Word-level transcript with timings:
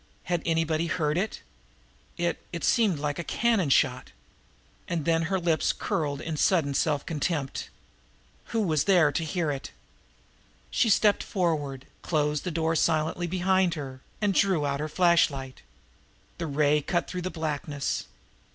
Had 0.23 0.41
anybody 0.47 0.87
heard 0.87 1.15
it? 1.15 1.43
It 2.17 2.37
it 2.51 2.63
had 2.63 2.63
seemed 2.63 2.97
like 2.97 3.19
a 3.19 3.23
cannon 3.23 3.69
shot. 3.69 4.11
And 4.87 5.05
then 5.05 5.21
her 5.29 5.39
lips 5.39 5.71
curled 5.71 6.21
in 6.21 6.37
sudden 6.37 6.73
self 6.73 7.05
contempt. 7.05 7.69
Who 8.45 8.61
was 8.61 8.85
there 8.85 9.11
to 9.11 9.23
hear 9.23 9.51
it? 9.51 9.69
She 10.71 10.89
stepped 10.89 11.21
forward, 11.21 11.85
closed 12.01 12.45
the 12.45 12.49
door 12.49 12.75
silently 12.75 13.27
behind 13.27 13.75
her, 13.75 14.01
and 14.21 14.33
drew 14.33 14.65
out 14.65 14.79
her 14.79 14.89
flashlight. 14.89 15.61
The 16.39 16.47
ray 16.47 16.81
cut 16.81 17.07
through 17.07 17.21
the 17.21 17.29
blackness. 17.29 18.05